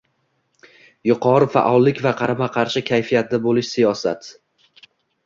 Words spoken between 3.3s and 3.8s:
bo‘lish